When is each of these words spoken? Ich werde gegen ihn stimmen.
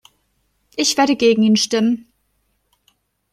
Ich 0.77 0.97
werde 0.97 1.15
gegen 1.15 1.43
ihn 1.43 1.57
stimmen. 1.57 2.11